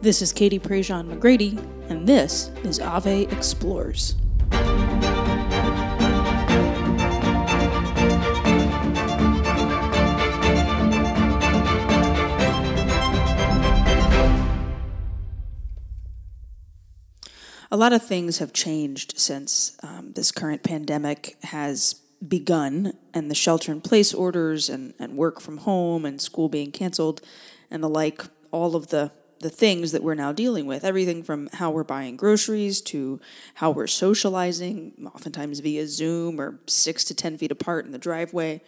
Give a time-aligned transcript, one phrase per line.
[0.00, 1.58] This is Katie Prejean McGrady,
[1.90, 4.14] and this is Ave Explores.
[17.72, 21.94] A lot of things have changed since um, this current pandemic has
[22.26, 26.70] begun and the shelter in place orders and, and work from home and school being
[26.70, 27.20] canceled
[27.68, 28.22] and the like,
[28.52, 29.10] all of the,
[29.40, 30.84] the things that we're now dealing with.
[30.84, 33.20] Everything from how we're buying groceries to
[33.54, 38.60] how we're socializing, oftentimes via Zoom or six to 10 feet apart in the driveway.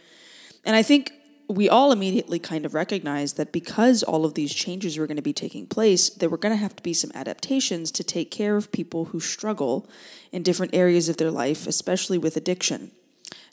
[0.65, 1.13] And I think
[1.49, 5.23] we all immediately kind of recognized that because all of these changes were going to
[5.23, 8.57] be taking place, there were going to have to be some adaptations to take care
[8.57, 9.89] of people who struggle
[10.30, 12.93] in different areas of their life, especially with addiction.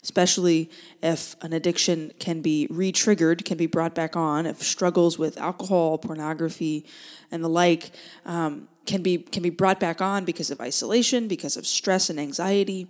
[0.02, 0.70] Especially
[1.02, 5.36] if an addiction can be re triggered, can be brought back on, if struggles with
[5.38, 6.86] alcohol, pornography,
[7.30, 7.90] and the like
[8.24, 12.18] um, can, be, can be brought back on because of isolation, because of stress and
[12.18, 12.88] anxiety.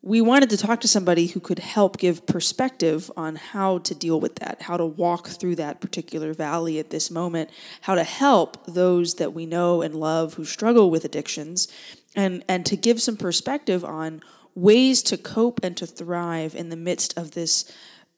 [0.00, 4.20] We wanted to talk to somebody who could help give perspective on how to deal
[4.20, 8.64] with that, how to walk through that particular valley at this moment, how to help
[8.66, 11.66] those that we know and love who struggle with addictions,
[12.14, 14.22] and, and to give some perspective on
[14.58, 17.72] ways to cope and to thrive in the midst of this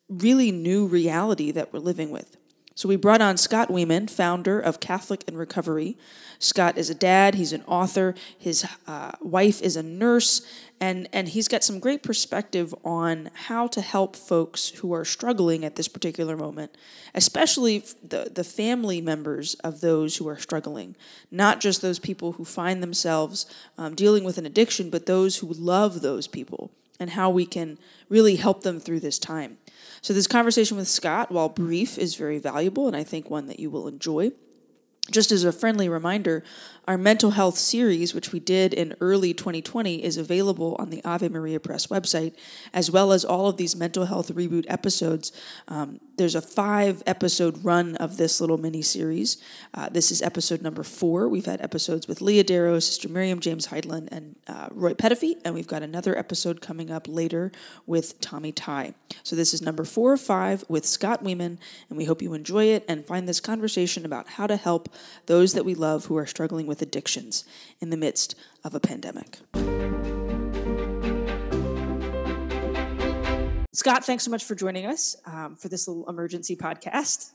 [0.09, 2.37] really new reality that we're living with.
[2.75, 5.99] So we brought on Scott Weeman, founder of Catholic in Recovery.
[6.39, 10.41] Scott is a dad, he's an author, his uh, wife is a nurse,
[10.81, 15.63] and, and he's got some great perspective on how to help folks who are struggling
[15.63, 16.75] at this particular moment,
[17.15, 20.97] especially the, the family members of those who are struggling,
[21.31, 23.45] not just those people who find themselves
[23.77, 27.79] um, dealing with an addiction, but those who love those people and how we can
[28.09, 29.59] really help them through this time.
[30.01, 33.61] So, this conversation with Scott, while brief, is very valuable and I think one that
[33.61, 34.33] you will enjoy.
[35.11, 36.43] Just as a friendly reminder,
[36.89, 41.29] our mental health series, which we did in early 2020, is available on the Ave
[41.29, 42.35] Maria Press website,
[42.73, 45.31] as well as all of these mental health reboot episodes.
[45.69, 49.37] Um, there's a five episode run of this little mini series.
[49.73, 51.29] Uh, this is episode number four.
[51.29, 55.55] We've had episodes with Leah Darrow, Sister Miriam, James Heidland, and uh, Roy Petitfils, and
[55.55, 57.53] we've got another episode coming up later
[57.87, 58.95] with Tommy Tighe.
[59.23, 61.59] So this is number four or five with Scott Weeman,
[61.89, 64.89] and we hope you enjoy it and find this conversation about how to help
[65.27, 67.45] those that we love who are struggling with addictions
[67.81, 68.35] in the midst
[68.65, 69.39] of a pandemic.
[73.73, 77.33] Scott, thanks so much for joining us um, for this little emergency podcast.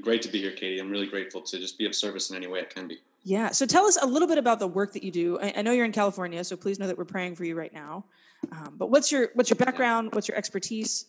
[0.00, 0.78] Great to be here, Katie.
[0.78, 2.98] I'm really grateful to just be of service in any way I can be.
[3.22, 3.50] Yeah.
[3.50, 5.38] So tell us a little bit about the work that you do.
[5.38, 7.72] I, I know you're in California, so please know that we're praying for you right
[7.72, 8.04] now.
[8.52, 10.14] Um, but what's your what's your background?
[10.14, 11.04] What's your expertise?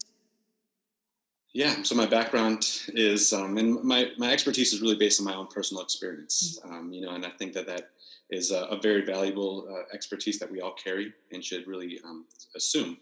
[1.60, 1.84] Yeah.
[1.84, 5.48] So my background is, um, and my my expertise is really based on my own
[5.48, 6.58] personal experience.
[6.64, 6.74] Mm-hmm.
[6.74, 7.90] Um, you know, and I think that that
[8.30, 12.24] is a, a very valuable uh, expertise that we all carry and should really um,
[12.56, 12.96] assume.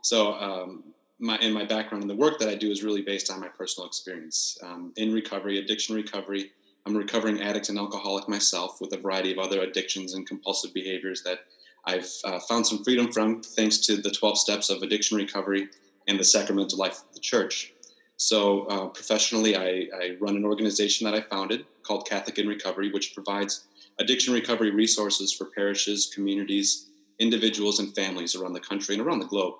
[0.00, 0.84] So, um,
[1.18, 3.48] my in my background and the work that I do is really based on my
[3.48, 6.52] personal experience um, in recovery, addiction recovery.
[6.86, 10.72] I'm a recovering addict and alcoholic myself, with a variety of other addictions and compulsive
[10.72, 11.40] behaviors that
[11.84, 15.68] I've uh, found some freedom from, thanks to the 12 steps of addiction recovery
[16.06, 17.74] and the sacramental life of the church.
[18.18, 22.92] So, uh, professionally, I, I run an organization that I founded called Catholic in Recovery,
[22.92, 23.64] which provides
[23.98, 29.26] addiction recovery resources for parishes, communities, individuals, and families around the country and around the
[29.26, 29.54] globe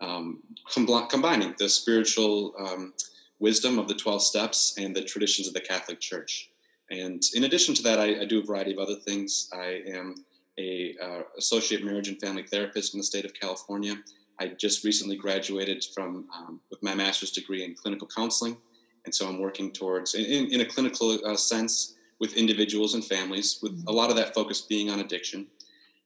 [0.00, 0.42] um,
[0.72, 2.92] com- combining the spiritual um,
[3.38, 6.50] wisdom of the 12 steps and the traditions of the Catholic Church.
[6.90, 9.48] And in addition to that, I, I do a variety of other things.
[9.52, 10.24] I am
[10.58, 13.96] a uh, associate marriage and family therapist in the state of California.
[14.38, 18.56] I just recently graduated from um, with my master's degree in clinical counseling,
[19.04, 23.58] and so I'm working towards, in, in a clinical uh, sense, with individuals and families,
[23.62, 25.46] with a lot of that focus being on addiction.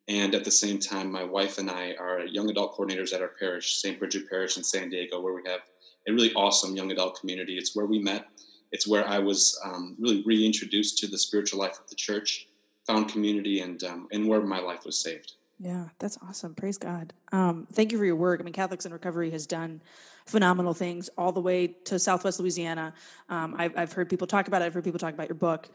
[0.09, 3.33] And at the same time, my wife and I are young adult coordinators at our
[3.38, 3.99] parish, St.
[3.99, 5.61] Bridget Parish in San Diego, where we have
[6.09, 7.59] a really awesome young adult community.
[7.59, 8.27] It's where we met.
[8.72, 12.49] It's where I was um, really reintroduced to the spiritual life of the church,
[12.87, 15.35] found community, and um, and where my life was saved.
[15.60, 16.55] Yeah, that's awesome.
[16.55, 17.12] Praise God.
[17.32, 18.40] Um, thank you for your work.
[18.40, 19.82] I mean, Catholics in Recovery has done
[20.26, 22.94] phenomenal things all the way to Southwest Louisiana.
[23.28, 24.66] Um, I've, I've, heard people talk about it.
[24.66, 25.69] I've heard people talk about your book.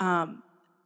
[0.00, 0.42] Um,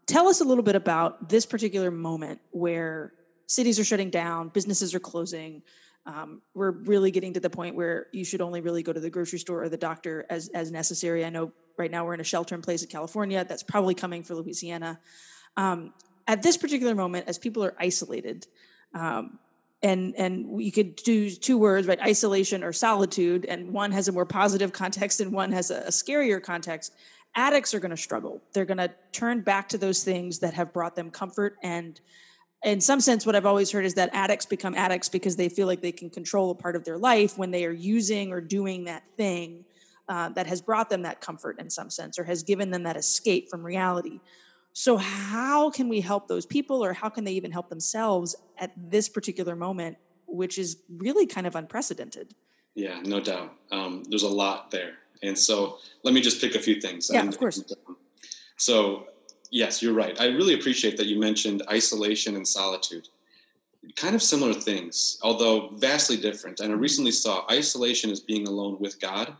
[0.07, 3.15] tell us a little bit about this particular moment where
[3.47, 5.63] cities are shutting down, businesses are closing.
[6.05, 9.11] Um, we're really getting to the point where you should only really go to the
[9.11, 11.25] grocery store or the doctor as as necessary.
[11.25, 13.45] I know right now we're in a shelter in place in California.
[13.45, 14.99] That's probably coming for Louisiana.
[15.57, 15.95] Um,
[16.27, 18.47] at this particular moment, as people are isolated,
[18.95, 19.39] um,
[19.83, 22.01] and and you could do two words, right?
[22.01, 25.91] Isolation or solitude, and one has a more positive context and one has a, a
[25.91, 26.93] scarier context
[27.35, 28.43] addicts are going to struggle.
[28.53, 31.57] They're going to turn back to those things that have brought them comfort.
[31.63, 32.01] And
[32.65, 35.67] in some sense, what I've always heard is that addicts become addicts because they feel
[35.67, 38.85] like they can control a part of their life when they are using or doing
[38.85, 39.65] that thing
[40.09, 42.97] uh, that has brought them that comfort in some sense or has given them that
[42.97, 44.21] escape from reality.
[44.73, 48.73] So, how can we help those people, or how can they even help themselves at
[48.77, 52.35] this particular moment, which is really kind of unprecedented?
[52.75, 53.55] Yeah, no doubt.
[53.71, 54.95] Um, there's a lot there.
[55.23, 57.11] And so let me just pick a few things.
[57.13, 57.63] Yeah, and, of course.
[57.87, 57.97] um,
[58.57, 59.07] so,
[59.51, 60.19] yes, you're right.
[60.21, 63.09] I really appreciate that you mentioned isolation and solitude.
[63.97, 66.61] Kind of similar things, although vastly different.
[66.61, 69.37] And I recently saw isolation as being alone with God,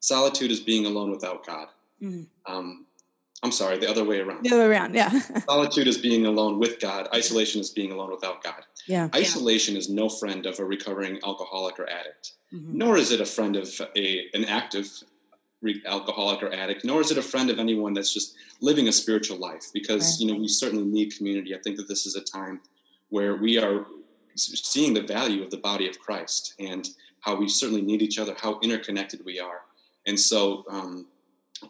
[0.00, 1.68] solitude is being alone without God.
[2.02, 2.52] Mm-hmm.
[2.52, 2.85] Um,
[3.46, 4.44] I'm sorry, the other way around.
[4.44, 5.10] The other way around, yeah.
[5.48, 8.66] solitude is being alone with God, isolation is being alone without God.
[8.88, 9.08] Yeah.
[9.14, 9.78] Isolation yeah.
[9.78, 12.76] is no friend of a recovering alcoholic or addict, mm-hmm.
[12.76, 14.90] nor is it a friend of a, an active
[15.86, 19.36] alcoholic or addict, nor is it a friend of anyone that's just living a spiritual
[19.36, 20.20] life because, right.
[20.20, 21.54] you know, we certainly need community.
[21.54, 22.60] I think that this is a time
[23.10, 23.86] where we are
[24.34, 26.88] seeing the value of the body of Christ and
[27.20, 29.60] how we certainly need each other, how interconnected we are.
[30.04, 31.06] And so, um,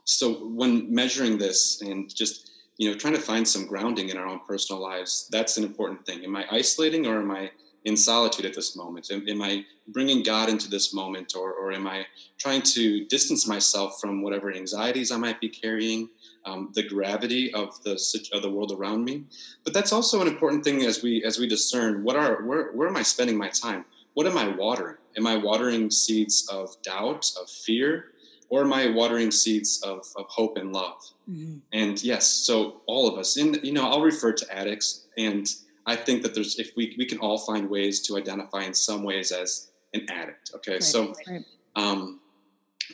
[0.05, 4.27] so when measuring this and just you know trying to find some grounding in our
[4.27, 6.25] own personal lives, that's an important thing.
[6.25, 7.51] Am I isolating or am I
[7.85, 9.11] in solitude at this moment?
[9.11, 12.07] Am, am I bringing God into this moment, or, or am I
[12.39, 16.09] trying to distance myself from whatever anxieties I might be carrying,
[16.45, 17.93] um, the gravity of the
[18.33, 19.25] of the world around me?
[19.65, 22.89] But that's also an important thing as we as we discern what are where where
[22.89, 23.85] am I spending my time?
[24.15, 24.97] What am I watering?
[25.17, 28.13] Am I watering seeds of doubt, of fear,
[28.49, 31.03] or am I watering seeds of, of hope and love?
[31.31, 31.59] Mm-hmm.
[31.73, 35.49] And yes, so all of us, and you know, I'll refer to addicts, and
[35.87, 39.03] I think that there's if we we can all find ways to identify in some
[39.03, 40.53] ways as an addict.
[40.57, 41.15] Okay, right, so.
[41.29, 41.45] Right.
[41.75, 42.21] Um,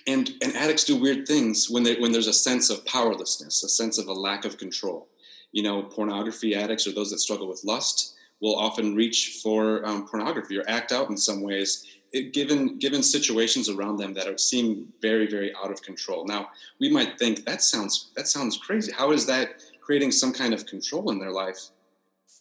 [0.07, 3.69] and, and addicts do weird things when they, when there's a sense of powerlessness, a
[3.69, 5.07] sense of a lack of control.
[5.53, 10.07] You know, pornography addicts or those that struggle with lust will often reach for um,
[10.07, 14.93] pornography or act out in some ways it, given given situations around them that seem
[15.01, 16.25] very very out of control.
[16.27, 16.49] Now
[16.81, 18.93] we might think that sounds that sounds crazy.
[18.93, 21.71] How is that creating some kind of control in their life?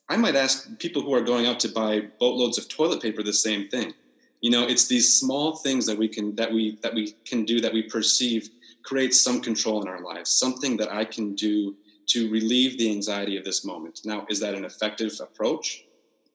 [0.09, 3.33] I might ask people who are going out to buy boatloads of toilet paper the
[3.33, 3.93] same thing.
[4.41, 7.61] You know, it's these small things that we can that we that we can do
[7.61, 8.49] that we perceive
[8.83, 10.31] creates some control in our lives.
[10.31, 11.75] Something that I can do
[12.07, 14.01] to relieve the anxiety of this moment.
[14.03, 15.85] Now, is that an effective approach?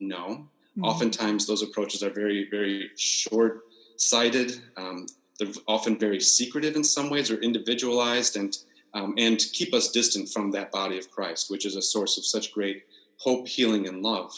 [0.01, 0.49] No.
[0.77, 0.85] Mm-hmm.
[0.85, 3.63] Oftentimes, those approaches are very, very short
[3.97, 4.61] sighted.
[4.77, 5.07] Um,
[5.39, 8.57] they're often very secretive in some ways or individualized and,
[8.95, 12.27] um, and keep us distant from that body of Christ, which is a source of
[12.27, 12.85] such great
[13.19, 14.33] hope, healing, and love.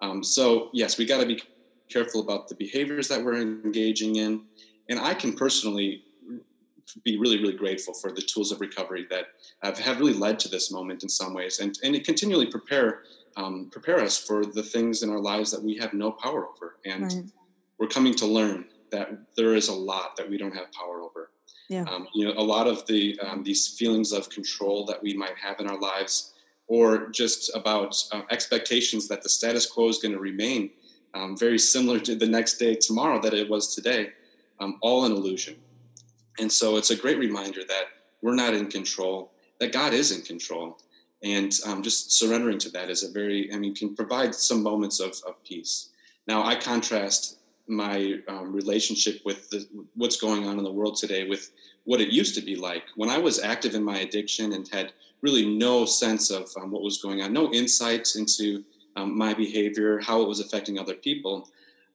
[0.00, 1.40] Um, so, yes, we got to be
[1.88, 4.42] careful about the behaviors that we're engaging in.
[4.88, 6.04] And I can personally
[7.04, 9.26] be really, really grateful for the tools of recovery that
[9.62, 13.02] have, have really led to this moment in some ways and, and continually prepare
[13.36, 16.76] um, prepare us for the things in our lives that we have no power over.
[16.84, 17.24] And right.
[17.78, 21.30] we're coming to learn that there is a lot that we don't have power over.
[21.68, 21.84] Yeah.
[21.84, 25.36] Um, you know, a lot of the um, these feelings of control that we might
[25.40, 26.34] have in our lives,
[26.66, 30.70] or just about uh, expectations that the status quo is going to remain
[31.14, 34.10] um, very similar to the next day tomorrow that it was today,
[34.58, 35.56] um, all an illusion.
[36.38, 37.84] And so it's a great reminder that
[38.22, 40.78] we're not in control, that God is in control,
[41.22, 45.00] and um, just surrendering to that is a very i mean can provide some moments
[45.00, 45.90] of, of peace.
[46.26, 51.28] Now i contrast my um, relationship with the, what's going on in the world today
[51.28, 51.52] with
[51.84, 52.84] what it used to be like.
[52.96, 56.82] When i was active in my addiction and had really no sense of um, what
[56.82, 58.64] was going on no insights into
[58.96, 61.48] um, my behavior how it was affecting other people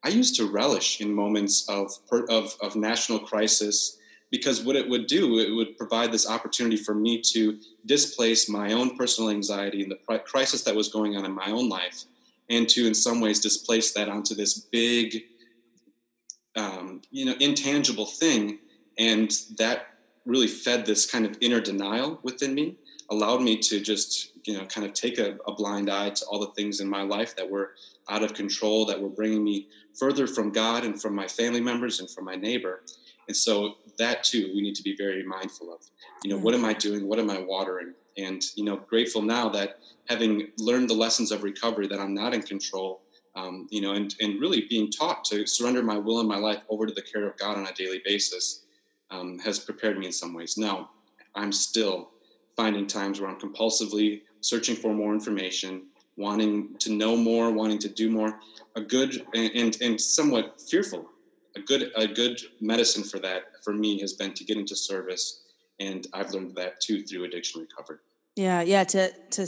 [0.04, 1.92] i used to relish in moments of,
[2.30, 3.98] of, of national crisis
[4.36, 8.74] because what it would do, it would provide this opportunity for me to displace my
[8.74, 12.04] own personal anxiety and the crisis that was going on in my own life,
[12.50, 15.24] and to, in some ways, displace that onto this big,
[16.56, 18.60] um, you know, intangible thing.
[18.98, 19.78] And that
[20.26, 22.76] really fed this kind of inner denial within me,
[23.10, 26.40] allowed me to just, you know, kind of take a, a blind eye to all
[26.40, 27.72] the things in my life that were
[28.10, 29.68] out of control, that were bringing me
[30.00, 32.82] further from God and from my family members and from my neighbor.
[33.28, 35.82] And so that too, we need to be very mindful of.
[36.24, 37.08] You know, what am I doing?
[37.08, 37.94] What am I watering?
[38.18, 39.80] And you know, grateful now that
[40.10, 43.02] having learned the lessons of recovery, that I'm not in control.
[43.36, 46.62] Um, you know, and and really being taught to surrender my will and my life
[46.70, 48.66] over to the care of God on a daily basis
[49.12, 50.58] um, has prepared me in some ways.
[50.58, 50.92] Now,
[51.36, 52.12] I'm still
[52.56, 57.90] finding times where I'm compulsively searching for more information, wanting to know more, wanting to
[57.90, 58.40] do more.
[58.78, 61.10] A good and, and, and somewhat fearful
[61.56, 65.46] a good a good medicine for that for me has been to get into service
[65.80, 67.98] And I've learned that too through addiction recovery.
[68.36, 68.84] Yeah, yeah.
[68.84, 69.48] To to,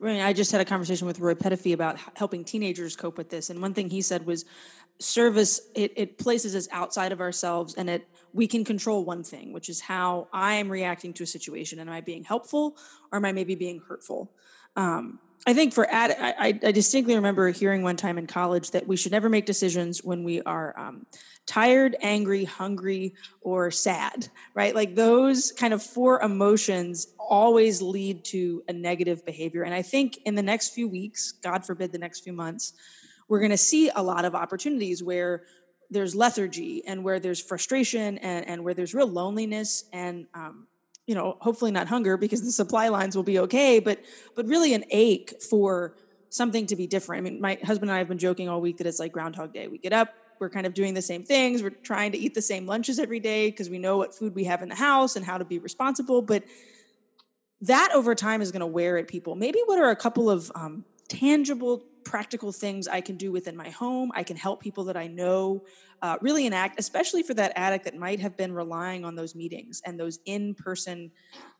[0.00, 3.28] I mean, I just had a conversation with Roy Petitfils about helping teenagers cope with
[3.28, 4.44] this, and one thing he said was,
[5.00, 9.52] service it, it places us outside of ourselves, and it we can control one thing,
[9.52, 11.80] which is how I am reacting to a situation.
[11.80, 12.76] And am I being helpful,
[13.10, 14.32] or am I maybe being hurtful?
[14.76, 18.86] Um, I think for ad, I, I, distinctly remember hearing one time in college that
[18.86, 21.06] we should never make decisions when we are um,
[21.46, 24.74] tired, angry, hungry, or sad, right?
[24.74, 29.62] Like those kind of four emotions always lead to a negative behavior.
[29.62, 32.74] And I think in the next few weeks, God forbid the next few months,
[33.26, 35.44] we're going to see a lot of opportunities where
[35.90, 40.66] there's lethargy and where there's frustration and, and where there's real loneliness and um,
[41.10, 43.98] you know hopefully not hunger because the supply lines will be okay but
[44.36, 45.92] but really an ache for
[46.28, 47.18] something to be different.
[47.18, 49.52] I mean my husband and i have been joking all week that it's like groundhog
[49.52, 49.66] day.
[49.66, 52.46] We get up we're kind of doing the same things we're trying to eat the
[52.52, 55.26] same lunches every day because we know what food we have in the house and
[55.26, 56.44] how to be responsible but
[57.60, 59.34] that over time is going to wear at people.
[59.34, 63.68] Maybe what are a couple of um, tangible practical things i can do within my
[63.68, 65.62] home i can help people that i know
[66.02, 69.82] uh, really enact especially for that addict that might have been relying on those meetings
[69.84, 71.10] and those in-person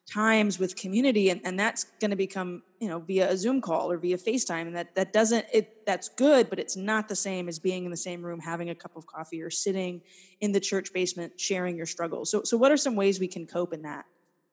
[0.09, 3.90] times with community and, and that's going to become you know via a zoom call
[3.90, 7.49] or via facetime and that that doesn't it that's good but it's not the same
[7.49, 10.00] as being in the same room having a cup of coffee or sitting
[10.40, 13.47] in the church basement sharing your struggles so so what are some ways we can
[13.47, 14.04] cope in that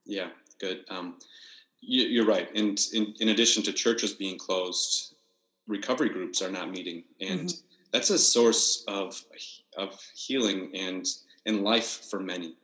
[0.06, 0.30] yeah
[0.60, 1.16] good um,
[1.82, 2.50] you're right.
[2.56, 5.16] And in, in addition to churches being closed,
[5.68, 7.58] recovery groups are not meeting, and mm-hmm.
[7.92, 9.22] that's a source of
[9.78, 11.06] of healing and
[11.46, 12.56] and life for many.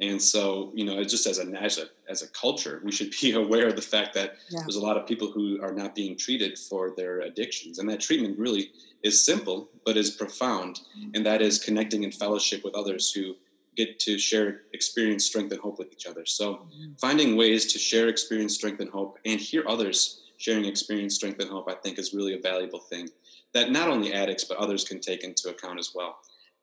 [0.00, 3.32] And so, you know, just as a as a as a culture, we should be
[3.44, 4.60] aware of the fact that yeah.
[4.60, 8.00] there's a lot of people who are not being treated for their addictions, and that
[8.00, 8.70] treatment really
[9.02, 11.10] is simple but is profound, mm-hmm.
[11.14, 13.34] and that is connecting in fellowship with others who
[13.76, 16.26] get to share experience, strength, and hope with each other.
[16.26, 16.92] So, mm-hmm.
[17.00, 21.50] finding ways to share experience, strength, and hope, and hear others sharing experience, strength, and
[21.50, 23.08] hope, I think is really a valuable thing
[23.54, 26.18] that not only addicts but others can take into account as well.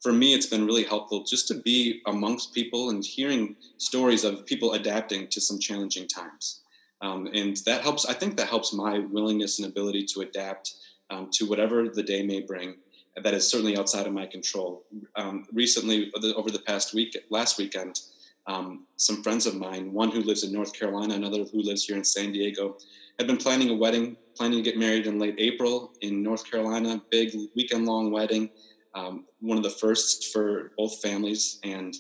[0.06, 4.46] For me, it's been really helpful just to be amongst people and hearing stories of
[4.46, 6.62] people adapting to some challenging times.
[7.02, 10.76] Um, and that helps, I think that helps my willingness and ability to adapt
[11.10, 12.76] um, to whatever the day may bring
[13.24, 14.84] that is certainly outside of my control.
[15.16, 18.02] Um, recently, over the past week, last weekend,
[18.46, 21.98] um, some friends of mine, one who lives in North Carolina, another who lives here
[21.98, 22.78] in San Diego,
[23.18, 27.02] had been planning a wedding, planning to get married in late April in North Carolina,
[27.10, 28.52] big weekend long wedding,
[28.96, 31.60] um, one of the first for both families.
[31.64, 31.96] And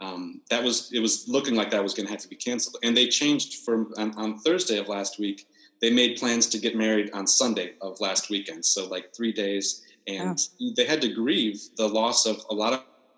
[0.00, 2.76] um, that was, it was looking like that was going to have to be canceled.
[2.82, 5.46] And they changed from on, on Thursday of last week,
[5.80, 8.64] they made plans to get married on Sunday of last weekend.
[8.64, 10.70] So, like three days and oh.
[10.76, 12.72] they had to grieve the loss of a lot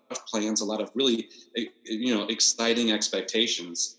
[0.09, 3.97] of plans, a lot of really eh, you know exciting expectations,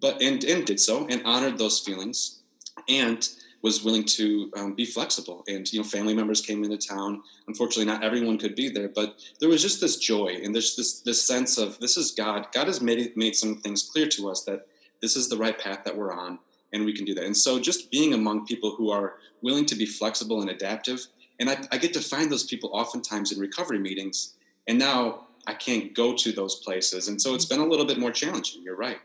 [0.00, 2.42] but and and did so and honored those feelings,
[2.88, 3.28] and
[3.66, 5.44] was willing to um, be flexible.
[5.48, 7.22] And you know, family members came into town.
[7.48, 9.08] Unfortunately, not everyone could be there, but
[9.40, 12.46] there was just this joy and there's this this sense of this is God.
[12.52, 14.66] God has made made some things clear to us that
[15.02, 16.38] this is the right path that we're on,
[16.72, 17.24] and we can do that.
[17.24, 21.06] And so, just being among people who are willing to be flexible and adaptive
[21.38, 24.34] and I, I get to find those people oftentimes in recovery meetings.
[24.66, 27.08] And now I can't go to those places.
[27.08, 28.62] And so it's been a little bit more challenging.
[28.62, 28.98] You're right.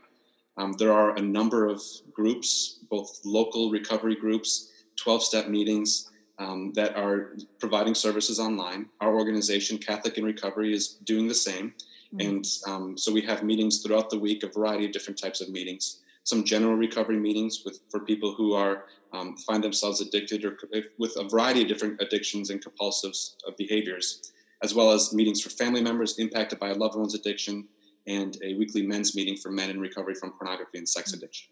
[0.56, 6.72] Um, there are a number of groups, both local recovery groups, 12 step meetings um,
[6.74, 8.86] that are providing services online.
[9.00, 11.72] Our organization, Catholic in Recovery, is doing the same.
[12.14, 12.20] Mm-hmm.
[12.20, 15.48] And um, so we have meetings throughout the week, a variety of different types of
[15.48, 16.00] meetings.
[16.24, 18.84] Some general recovery meetings with for people who are
[19.14, 20.58] um, find themselves addicted or
[20.98, 23.14] with a variety of different addictions and compulsive
[23.48, 24.32] uh, behaviors,
[24.62, 27.66] as well as meetings for family members impacted by a loved one's addiction,
[28.06, 31.16] and a weekly men's meeting for men in recovery from pornography and sex mm.
[31.16, 31.48] addiction.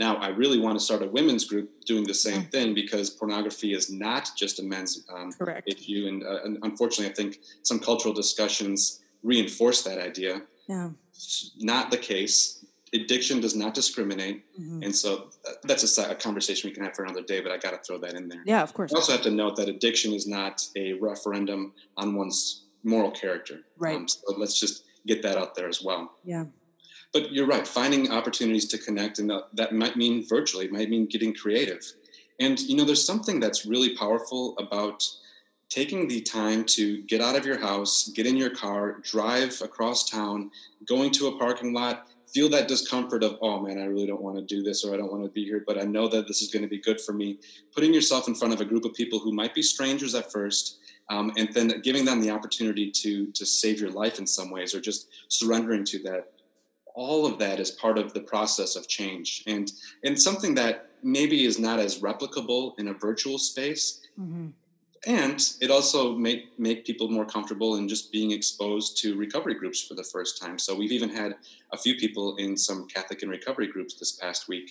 [0.00, 2.50] Now, I really want to start a women's group doing the same mm.
[2.50, 5.30] thing because pornography is not just a men's um,
[5.66, 6.06] issue.
[6.08, 10.40] And, uh, and, unfortunately, I think some cultural discussions reinforce that idea.
[10.66, 10.88] Yeah.
[11.58, 12.64] Not the case
[12.94, 14.82] addiction does not discriminate mm-hmm.
[14.82, 17.56] and so uh, that's a, a, conversation we can have for another day but i
[17.56, 19.68] got to throw that in there yeah of course i also have to note that
[19.68, 25.22] addiction is not a referendum on one's moral character right um, so let's just get
[25.22, 26.44] that out there as well yeah
[27.12, 31.34] but you're right finding opportunities to connect and that might mean virtually might mean getting
[31.34, 31.92] creative
[32.38, 35.06] and you know there's something that's really powerful about
[35.70, 40.10] taking the time to get out of your house, get in your car, drive across
[40.10, 40.50] town,
[40.84, 44.36] going to a parking lot, feel that discomfort of, oh man, I really don't want
[44.36, 46.42] to do this or I don't want to be here, but I know that this
[46.42, 47.38] is going to be good for me.
[47.72, 50.78] Putting yourself in front of a group of people who might be strangers at first,
[51.08, 54.76] um, and then giving them the opportunity to to save your life in some ways,
[54.76, 56.32] or just surrendering to that
[57.00, 59.42] all of that is part of the process of change.
[59.46, 59.72] And
[60.04, 63.84] and something that maybe is not as replicable in a virtual space.
[64.20, 64.48] Mm-hmm.
[65.06, 69.80] and it also make make people more comfortable in just being exposed to recovery groups
[69.86, 70.56] for the first time.
[70.64, 71.30] So we've even had
[71.76, 74.66] a few people in some catholic and recovery groups this past week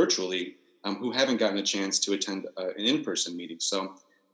[0.00, 0.44] virtually
[0.84, 3.60] um, who haven't gotten a chance to attend uh, an in-person meeting.
[3.72, 3.76] So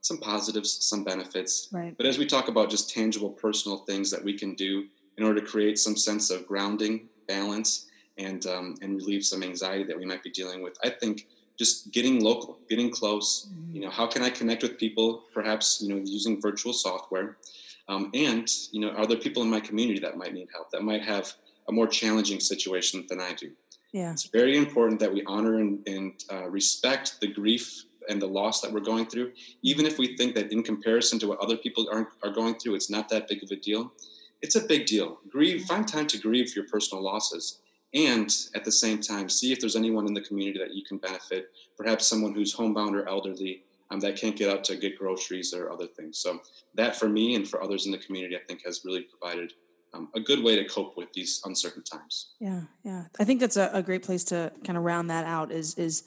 [0.09, 1.53] some positives some benefits.
[1.73, 1.95] Right.
[1.99, 4.73] but as we talk about just tangible personal things that we can do
[5.19, 7.71] in order to create some sense of grounding balance
[8.19, 10.75] and um, and relieve some anxiety that we might be dealing with.
[10.85, 11.27] I think
[11.59, 13.29] just getting local, getting close.
[13.47, 13.75] Mm-hmm.
[13.75, 15.07] You know, how can I connect with people?
[15.39, 17.37] Perhaps you know using virtual software,
[17.89, 20.83] um, and you know, are there people in my community that might need help that
[20.83, 21.27] might have
[21.69, 23.51] a more challenging situation than I do?
[23.93, 28.27] Yeah, it's very important that we honor and, and uh, respect the grief and the
[28.27, 29.31] loss that we're going through,
[29.63, 32.75] even if we think that in comparison to what other people are, are going through,
[32.75, 33.93] it's not that big of a deal
[34.43, 35.19] it's a big deal.
[35.29, 37.61] Grieve, find time to grieve for your personal losses.
[37.93, 40.99] And at the same time, see if there's anyone in the community that you can
[40.99, 45.53] benefit, perhaps someone who's homebound or elderly um, that can't get out to get groceries
[45.53, 46.19] or other things.
[46.19, 46.41] So,
[46.75, 49.53] that for me and for others in the community, I think has really provided
[49.93, 52.35] um, a good way to cope with these uncertain times.
[52.39, 53.05] Yeah, yeah.
[53.19, 56.05] I think that's a, a great place to kind of round that out is, is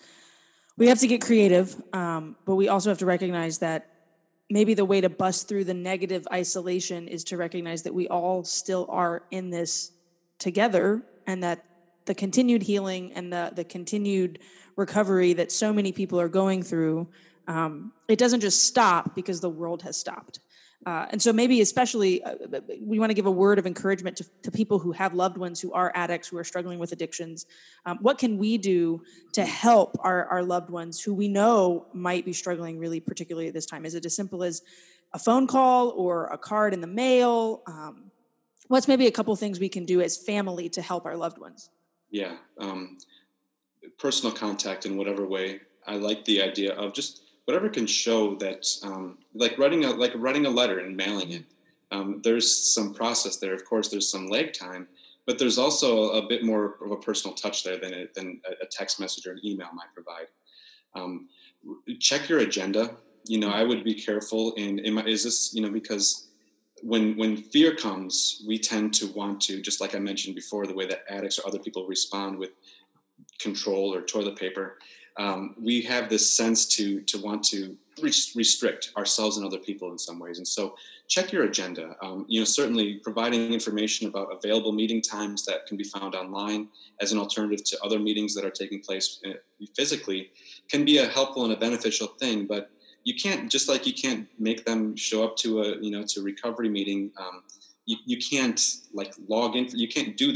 [0.77, 3.92] we have to get creative, um, but we also have to recognize that
[4.53, 8.43] maybe the way to bust through the negative isolation is to recognize that we all
[8.43, 9.91] still are in this
[10.37, 11.65] together and that
[12.05, 14.37] the continued healing and the the continued
[14.77, 17.09] recovery that so many people are going through
[17.47, 20.39] um, it doesn't just stop because the world has stopped
[20.85, 22.35] uh, and so maybe especially uh,
[22.81, 25.61] we want to give a word of encouragement to, to, people who have loved ones
[25.61, 27.45] who are addicts who are struggling with addictions.
[27.85, 32.25] Um, what can we do to help our, our loved ones who we know might
[32.25, 33.85] be struggling really particularly at this time?
[33.85, 34.61] Is it as simple as
[35.13, 37.61] a phone call or a card in the mail?
[37.67, 38.11] Um,
[38.67, 41.69] what's maybe a couple things we can do as family to help our loved ones?
[42.09, 42.97] Yeah um,
[43.97, 45.61] personal contact in whatever way.
[45.85, 50.13] I like the idea of just whatever can show that, um, like writing a like
[50.15, 51.43] writing a letter and mailing it.
[51.91, 53.53] Um, there's some process there.
[53.53, 54.87] Of course, there's some lag time,
[55.27, 58.65] but there's also a bit more of a personal touch there than, it, than a
[58.65, 60.27] text message or an email might provide.
[60.95, 61.29] Um,
[61.99, 62.95] check your agenda.
[63.25, 66.29] You know, I would be careful my, is this, you know, because
[66.81, 70.73] when when fear comes, we tend to want to, just like I mentioned before, the
[70.73, 72.49] way that addicts or other people respond with
[73.39, 74.77] control or toilet paper
[75.17, 79.99] um, we have this sense to to want to restrict ourselves and other people in
[79.99, 80.39] some ways.
[80.39, 80.75] And so,
[81.07, 81.95] check your agenda.
[82.01, 86.69] Um, you know, certainly providing information about available meeting times that can be found online
[87.01, 89.33] as an alternative to other meetings that are taking place uh,
[89.75, 90.31] physically
[90.69, 92.47] can be a helpful and a beneficial thing.
[92.47, 92.71] But
[93.03, 96.21] you can't just like you can't make them show up to a you know to
[96.21, 97.11] recovery meeting.
[97.17, 97.43] Um,
[97.85, 98.59] you, you can't
[98.93, 99.67] like log in.
[99.69, 100.33] You can't do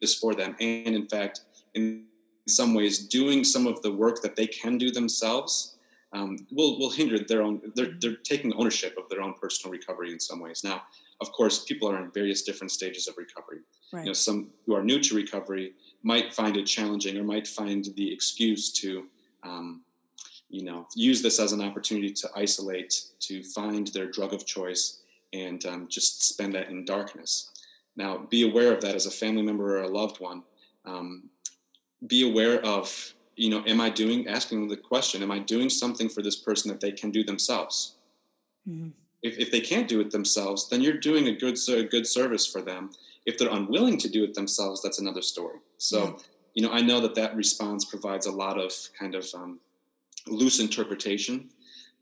[0.00, 0.56] this for them.
[0.60, 1.42] And in fact,
[1.74, 2.04] in
[2.48, 5.76] some ways doing some of the work that they can do themselves
[6.12, 7.60] um, will will hinder their own.
[7.74, 10.64] They're they're taking ownership of their own personal recovery in some ways.
[10.64, 10.82] Now,
[11.20, 13.60] of course, people are in various different stages of recovery.
[13.92, 14.00] Right.
[14.00, 17.86] You know, some who are new to recovery might find it challenging or might find
[17.96, 19.06] the excuse to,
[19.42, 19.82] um,
[20.48, 25.00] you know, use this as an opportunity to isolate, to find their drug of choice,
[25.32, 27.50] and um, just spend that in darkness.
[27.96, 30.42] Now, be aware of that as a family member or a loved one.
[30.84, 31.24] Um,
[32.06, 36.08] be aware of you know am i doing asking the question am i doing something
[36.08, 37.96] for this person that they can do themselves?
[38.68, 38.90] Mm-hmm.
[39.22, 42.46] if, if they can't do it themselves then you're doing a good a good service
[42.46, 42.90] for them.
[43.26, 45.58] If they're unwilling to do it themselves that's another story.
[45.78, 46.16] So mm-hmm.
[46.54, 49.58] you know i know that that response provides a lot of kind of um,
[50.26, 51.48] loose interpretation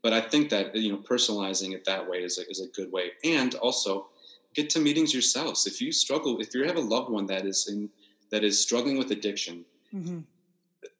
[0.03, 2.91] but i think that you know personalizing it that way is a, is a good
[2.91, 3.11] way.
[3.23, 4.07] And also
[4.53, 5.67] get to meetings yourselves.
[5.67, 7.89] If you struggle if you have a loved one that is in
[8.31, 10.19] that is struggling with addiction Mm-hmm.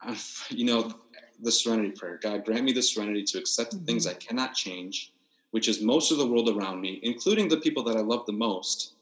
[0.50, 0.94] You know,
[1.42, 3.86] the serenity prayer God, grant me the serenity to accept the mm-hmm.
[3.86, 5.14] things I cannot change,
[5.52, 8.34] which is most of the world around me, including the people that I love the
[8.34, 8.94] most,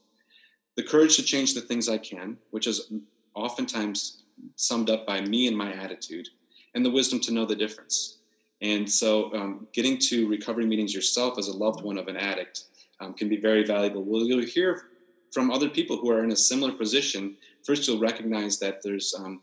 [0.76, 2.92] the courage to change the things I can, which is
[3.34, 4.24] oftentimes
[4.56, 6.28] summed up by me and my attitude,
[6.74, 8.18] and the wisdom to know the difference.
[8.62, 12.66] And so, um, getting to recovery meetings yourself as a loved one of an addict
[13.00, 14.04] um, can be very valuable.
[14.04, 14.90] Well, you'll hear
[15.34, 17.36] from other people who are in a similar position.
[17.66, 19.42] First, you'll recognize that there's um,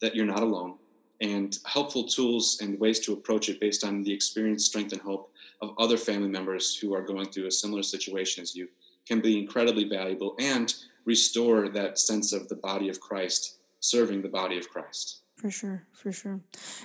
[0.00, 0.74] that you're not alone
[1.20, 5.30] and helpful tools and ways to approach it based on the experience, strength, and hope
[5.62, 8.68] of other family members who are going through a similar situation as you
[9.06, 14.28] can be incredibly valuable and restore that sense of the body of Christ serving the
[14.28, 15.20] body of Christ.
[15.36, 16.40] For sure, for sure.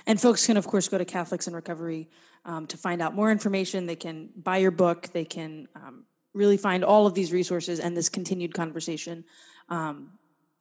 [0.06, 2.10] And folks can, of course, go to Catholics in Recovery
[2.44, 3.86] um, to find out more information.
[3.86, 5.08] They can buy your book.
[5.12, 9.24] They can um, really find all of these resources and this continued conversation.
[9.68, 10.12] Um,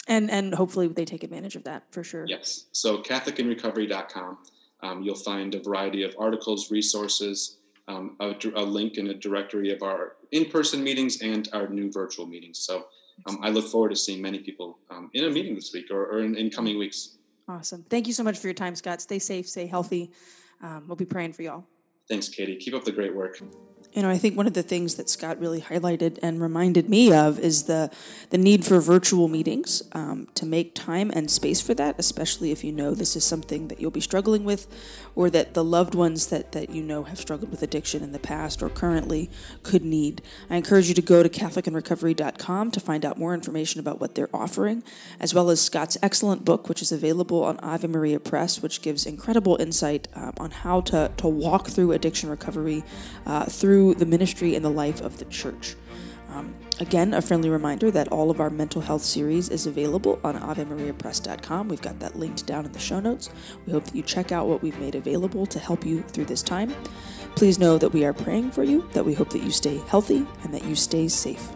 [0.10, 2.26] And and hopefully they take advantage of that for sure.
[2.28, 2.66] Yes.
[2.72, 4.38] So CatholicInRecovery.com,
[4.82, 9.72] um, you'll find a variety of articles, resources, um, a, a, link and a directory
[9.72, 12.60] of our in-person meetings and our new virtual meetings.
[12.60, 12.86] So
[13.28, 16.06] um, I look forward to seeing many people um, in a meeting this week or,
[16.06, 17.18] or in, in, coming weeks.
[17.48, 17.84] Awesome.
[17.90, 19.02] Thank you so much for your time, Scott.
[19.02, 20.12] Stay safe, stay healthy.
[20.62, 21.66] Um, we'll be praying for y'all.
[22.08, 22.56] Thanks, Katie.
[22.56, 23.42] Keep up the great work
[23.94, 27.12] you know, I think one of the things that Scott really highlighted and reminded me
[27.12, 27.90] of is the
[28.30, 32.64] the need for virtual meetings um, to make time and space for that, especially if
[32.64, 34.68] you know this is something that you'll be struggling with,
[35.16, 38.20] or that the loved ones that that you know have struggled with addiction in the
[38.20, 39.28] past or currently
[39.64, 40.22] could need.
[40.52, 44.30] I encourage you to go to CatholicInRecovery.com to find out more information about what they're
[44.34, 44.84] offering,
[45.20, 49.08] as well as Scott's excellent book, which is available on Ave Maria Press, which gives
[49.08, 52.84] incredible insight um, on how to to walk through addiction recovery
[53.26, 55.78] uh, through through the ministry and the life of the church.
[56.28, 60.38] Um, again, a friendly reminder that all of our mental health series is available on
[60.38, 61.70] AveMariaPress.com.
[61.70, 63.30] We've got that linked down in the show notes.
[63.66, 66.44] We hope that you check out what we've made available to help you through this
[66.44, 66.76] time.
[67.36, 70.28] Please know that we are praying for you, that we hope that you stay healthy,
[70.44, 71.48] and that you stay safe.